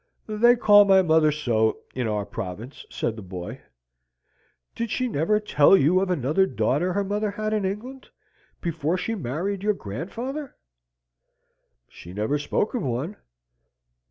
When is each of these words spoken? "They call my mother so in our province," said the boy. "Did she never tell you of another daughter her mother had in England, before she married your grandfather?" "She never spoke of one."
"They 0.25 0.55
call 0.55 0.85
my 0.85 1.03
mother 1.03 1.31
so 1.31 1.81
in 1.93 2.07
our 2.07 2.25
province," 2.25 2.87
said 2.89 3.15
the 3.15 3.21
boy. 3.21 3.61
"Did 4.73 4.89
she 4.89 5.07
never 5.07 5.39
tell 5.39 5.77
you 5.77 6.01
of 6.01 6.09
another 6.09 6.47
daughter 6.47 6.93
her 6.93 7.03
mother 7.03 7.29
had 7.29 7.53
in 7.53 7.65
England, 7.65 8.09
before 8.61 8.97
she 8.97 9.13
married 9.13 9.61
your 9.61 9.75
grandfather?" 9.75 10.55
"She 11.87 12.13
never 12.13 12.39
spoke 12.39 12.73
of 12.73 12.81
one." 12.81 13.15